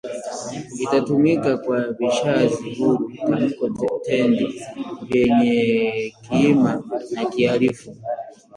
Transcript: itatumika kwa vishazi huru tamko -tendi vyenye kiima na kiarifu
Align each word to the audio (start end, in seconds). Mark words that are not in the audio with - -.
itatumika 0.83 1.57
kwa 1.57 1.91
vishazi 1.91 2.75
huru 2.75 3.11
tamko 3.27 3.67
-tendi 3.67 4.63
vyenye 5.09 6.13
kiima 6.21 6.83
na 7.11 7.25
kiarifu 7.25 7.95